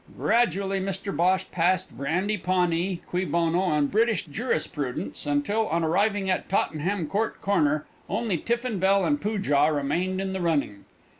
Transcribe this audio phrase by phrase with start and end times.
[0.17, 6.49] Gradually Mr Bhosh passed Brandy Pawnee, Cui Bono, and British Jurisprudence, until, on arriving at
[6.49, 10.85] Tottenham Court Corner, only Tiffin Bell and Poojah remained in the running.